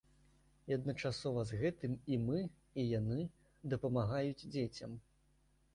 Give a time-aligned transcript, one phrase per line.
[0.71, 2.39] І адначасова з гэтым, і мы,
[2.83, 3.21] і яны
[3.77, 5.01] дапамагаюць дзецям.